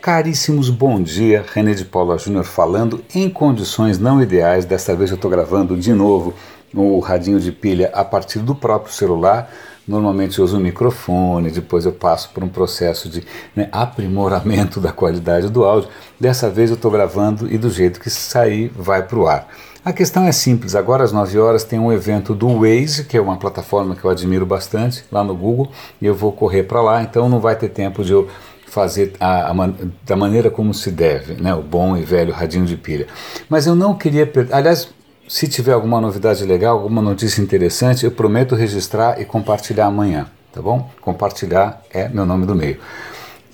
[0.00, 1.44] Caríssimos, bom dia.
[1.52, 4.64] René de Paula Júnior falando em condições não ideais.
[4.64, 6.34] Desta vez eu estou gravando de novo
[6.72, 9.50] o radinho de pilha a partir do próprio celular.
[9.88, 13.26] Normalmente eu uso o microfone, depois eu passo por um processo de
[13.56, 15.90] né, aprimoramento da qualidade do áudio.
[16.18, 19.48] Dessa vez eu estou gravando e do jeito que sair vai para o ar.
[19.84, 23.20] A questão é simples, agora às 9 horas tem um evento do Waze, que é
[23.20, 25.70] uma plataforma que eu admiro bastante, lá no Google,
[26.00, 28.28] e eu vou correr para lá, então não vai ter tempo de eu
[28.68, 29.70] fazer a, a,
[30.04, 33.06] da maneira como se deve, né, o bom e velho radinho de pilha.
[33.48, 34.54] Mas eu não queria perder.
[34.54, 34.88] Aliás,
[35.28, 40.62] se tiver alguma novidade legal, alguma notícia interessante, eu prometo registrar e compartilhar amanhã, tá
[40.62, 40.90] bom?
[41.00, 42.78] Compartilhar é meu nome do meio.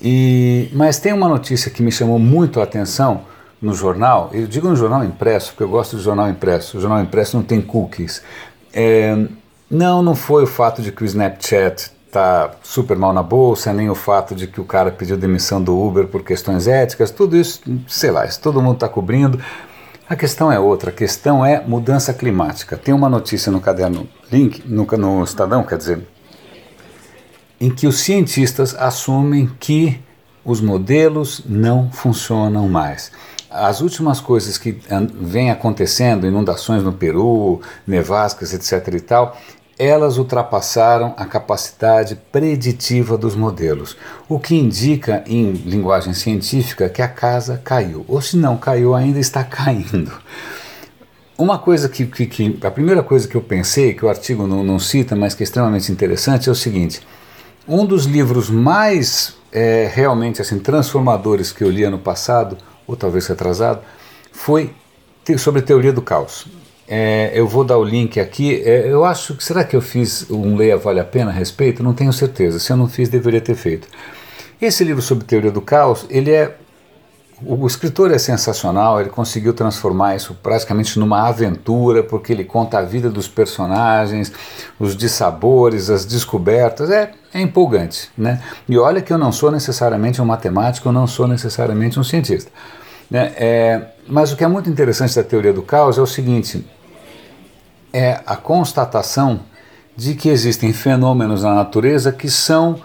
[0.01, 3.21] E, mas tem uma notícia que me chamou muito a atenção
[3.61, 7.01] no jornal, eu digo no jornal impresso, porque eu gosto de jornal impresso, o jornal
[7.01, 8.21] impresso não tem cookies.
[8.73, 9.15] É,
[9.69, 13.89] não, não foi o fato de que o Snapchat está super mal na bolsa, nem
[13.89, 17.61] o fato de que o cara pediu demissão do Uber por questões éticas, tudo isso,
[17.87, 19.39] sei lá, isso todo mundo está cobrindo.
[20.07, 22.77] A questão é outra, a questão é mudança climática.
[22.77, 26.07] Tem uma notícia no caderno Link, no, no Estadão, quer dizer,
[27.59, 29.99] em que os cientistas assumem que
[30.43, 33.11] os modelos não funcionam mais.
[33.49, 34.79] As últimas coisas que
[35.19, 38.93] vêm acontecendo, inundações no Peru, nevascas, etc.
[38.93, 39.37] e tal,
[39.77, 43.97] elas ultrapassaram a capacidade preditiva dos modelos,
[44.29, 49.19] o que indica, em linguagem científica, que a casa caiu, ou se não caiu, ainda
[49.19, 50.11] está caindo.
[51.37, 54.63] Uma coisa que, que, que a primeira coisa que eu pensei, que o artigo não,
[54.63, 57.01] não, cita, mas que é extremamente interessante, é o seguinte:
[57.67, 63.27] um dos livros mais é, realmente assim transformadores que eu li ano passado, ou talvez
[63.27, 63.81] retrasado,
[64.31, 64.73] foi
[65.37, 66.47] sobre teoria do caos.
[66.87, 68.61] É, eu vou dar o link aqui.
[68.63, 71.83] É, eu acho que será que eu fiz um Leia Vale a Pena a respeito?
[71.83, 72.59] Não tenho certeza.
[72.59, 73.87] Se eu não fiz, deveria ter feito.
[74.61, 76.55] Esse livro sobre teoria do caos, ele é
[77.43, 79.01] o, escritor é sensacional.
[79.01, 84.31] Ele conseguiu transformar isso praticamente numa aventura, porque ele conta a vida dos personagens,
[84.79, 86.89] os dissabores, as descobertas.
[86.89, 88.41] É, é empolgante, né?
[88.69, 92.51] E olha que eu não sou necessariamente um matemático, eu não sou necessariamente um cientista.
[93.09, 93.33] Né?
[93.35, 96.65] É, mas o que é muito interessante da teoria do caos é o seguinte:
[97.95, 99.39] é a constatação
[99.95, 102.81] de que existem fenômenos na natureza que são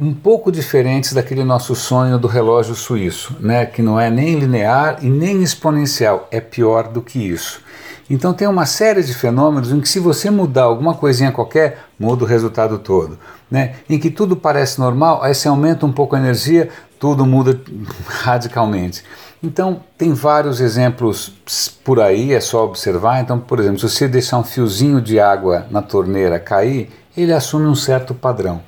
[0.00, 3.66] um pouco diferentes daquele nosso sonho do relógio suíço, né?
[3.66, 7.60] que não é nem linear e nem exponencial, é pior do que isso.
[8.08, 12.24] Então tem uma série de fenômenos em que se você mudar alguma coisinha qualquer, muda
[12.24, 13.18] o resultado todo.
[13.50, 13.74] Né?
[13.90, 17.60] Em que tudo parece normal, aí você aumenta um pouco a energia, tudo muda
[18.08, 19.04] radicalmente.
[19.42, 21.32] Então, tem vários exemplos
[21.84, 23.20] por aí, é só observar.
[23.20, 27.66] Então, por exemplo, se você deixar um fiozinho de água na torneira cair, ele assume
[27.66, 28.60] um certo padrão.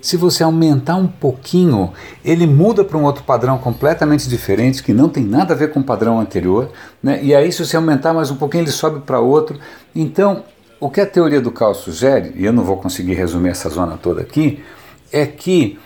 [0.00, 1.92] Se você aumentar um pouquinho,
[2.22, 5.80] ele muda para um outro padrão completamente diferente, que não tem nada a ver com
[5.80, 6.70] o padrão anterior.
[7.02, 7.20] Né?
[7.22, 9.58] E aí, se você aumentar mais um pouquinho, ele sobe para outro.
[9.94, 10.44] Então,
[10.78, 13.96] o que a teoria do caos sugere, e eu não vou conseguir resumir essa zona
[13.96, 14.62] toda aqui,
[15.10, 15.78] é que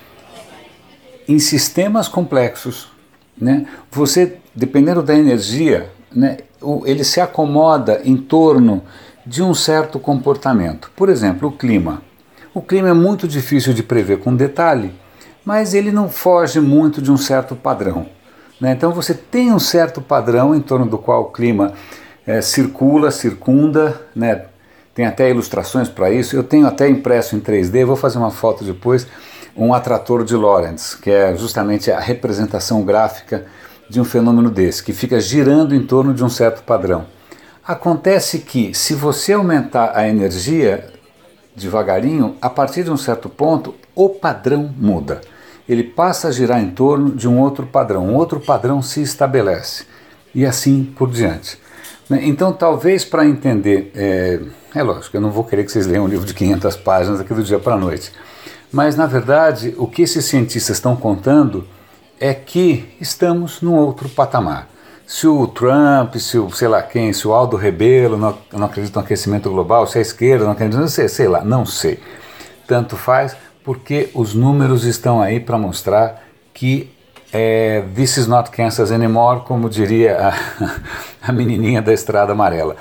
[1.28, 2.88] em sistemas complexos,
[3.40, 6.38] né, você, dependendo da energia, né,
[6.84, 8.82] ele se acomoda em torno
[9.24, 10.90] de um certo comportamento.
[10.96, 12.02] Por exemplo, o clima.
[12.54, 14.92] O clima é muito difícil de prever com detalhe,
[15.44, 18.06] mas ele não foge muito de um certo padrão.
[18.60, 18.72] Né?
[18.72, 21.72] Então você tem um certo padrão em torno do qual o clima
[22.26, 24.46] é, circula, circunda, né?
[24.94, 26.34] tem até ilustrações para isso.
[26.34, 29.06] Eu tenho até impresso em 3D, vou fazer uma foto depois
[29.58, 33.44] um atrator de Lorentz, que é justamente a representação gráfica
[33.90, 37.06] de um fenômeno desse, que fica girando em torno de um certo padrão.
[37.66, 40.86] Acontece que, se você aumentar a energia
[41.56, 45.20] devagarinho, a partir de um certo ponto, o padrão muda.
[45.68, 49.84] Ele passa a girar em torno de um outro padrão, um outro padrão se estabelece,
[50.34, 51.58] e assim por diante.
[52.08, 52.20] Né?
[52.22, 54.40] Então, talvez para entender, é,
[54.74, 57.34] é lógico, eu não vou querer que vocês leiam um livro de 500 páginas aqui
[57.34, 58.12] do dia para a noite,
[58.72, 61.66] mas, na verdade, o que esses cientistas estão contando
[62.20, 64.68] é que estamos num outro patamar.
[65.06, 69.00] Se o Trump, se o sei lá quem, se o Aldo Rebelo não, não acredita
[69.00, 71.98] no aquecimento global, se a esquerda não acredita, não sei, sei lá, não sei.
[72.66, 73.34] Tanto faz,
[73.64, 76.22] porque os números estão aí para mostrar
[76.52, 76.90] que
[77.32, 80.34] é, this is not Kansas anymore, como diria a,
[81.28, 82.76] a menininha da estrada amarela.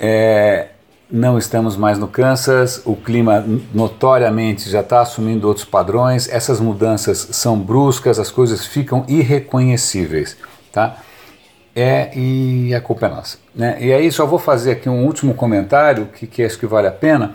[0.00, 0.68] É,
[1.10, 7.28] não estamos mais no Kansas, o clima notoriamente já está assumindo outros padrões, essas mudanças
[7.32, 10.36] são bruscas, as coisas ficam irreconhecíveis,
[10.70, 10.98] tá?
[11.74, 13.38] É, e a culpa é nossa.
[13.54, 13.78] Né?
[13.80, 16.92] E aí só vou fazer aqui um último comentário que, que acho que vale a
[16.92, 17.34] pena.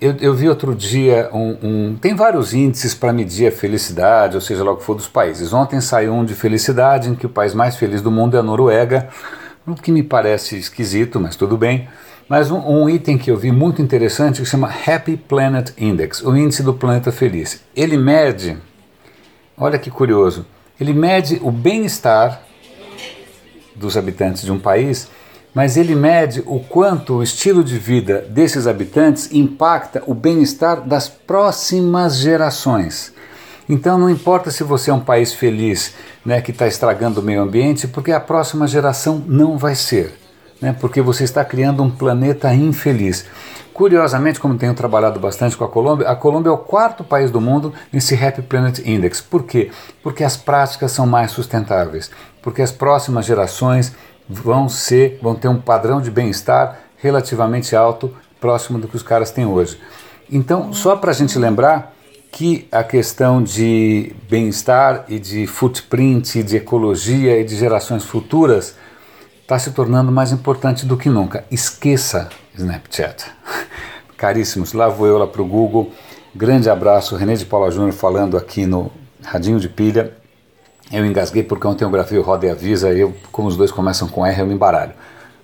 [0.00, 4.40] eu, eu, vi outro dia um, um tem vários índices para medir a felicidade, ou
[4.40, 5.52] seja, logo for dos países.
[5.52, 8.42] Ontem saiu um de felicidade em que o país mais feliz do mundo é a
[8.42, 9.08] Noruega,
[9.66, 11.86] o que me parece esquisito, mas tudo bem.
[12.28, 16.36] Mas um, um, item que eu vi muito interessante que chama Happy Planet Index, o
[16.36, 17.62] índice do planeta feliz.
[17.74, 18.58] Ele mede,
[19.56, 20.44] olha que curioso,
[20.78, 22.42] ele mede o bem-estar
[23.74, 25.08] dos habitantes de um país
[25.54, 31.08] mas ele mede o quanto o estilo de vida desses habitantes impacta o bem-estar das
[31.08, 33.12] próximas gerações.
[33.68, 35.94] Então não importa se você é um país feliz,
[36.24, 40.14] né, que está estragando o meio ambiente, porque a próxima geração não vai ser,
[40.60, 43.24] né, porque você está criando um planeta infeliz.
[43.72, 47.40] Curiosamente, como tenho trabalhado bastante com a Colômbia, a Colômbia é o quarto país do
[47.40, 49.20] mundo nesse Happy Planet Index.
[49.20, 49.70] Por quê?
[50.02, 52.10] Porque as práticas são mais sustentáveis,
[52.42, 53.94] porque as próximas gerações
[54.28, 59.30] vão ser, vão ter um padrão de bem-estar relativamente alto, próximo do que os caras
[59.30, 59.80] têm hoje.
[60.30, 61.94] Então, só para a gente lembrar
[62.30, 68.76] que a questão de bem-estar e de footprint, e de ecologia e de gerações futuras
[69.48, 71.42] está se tornando mais importante do que nunca.
[71.50, 73.24] Esqueça Snapchat.
[74.14, 75.90] Caríssimos, lá vou eu lá para o Google.
[76.36, 78.92] Grande abraço, René de Paula Júnior falando aqui no
[79.24, 80.12] Radinho de Pilha.
[80.92, 84.06] Eu engasguei porque ontem eu gravei o Roda e Avisa eu, como os dois começam
[84.06, 84.92] com R, eu me embaralho.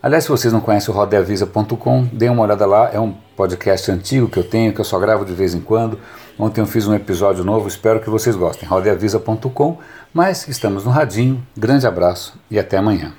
[0.03, 4.29] Aliás, se vocês não conhecem o rodeavisa.com, deem uma olhada lá, é um podcast antigo
[4.29, 5.99] que eu tenho, que eu só gravo de vez em quando.
[6.39, 8.69] Ontem eu fiz um episódio novo, espero que vocês gostem.
[8.69, 9.79] rodeavisa.com,
[10.12, 11.43] mas estamos no radinho.
[11.56, 13.15] Grande abraço e até amanhã.